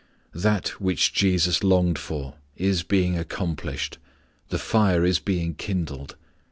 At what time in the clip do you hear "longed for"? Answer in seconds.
1.63-2.33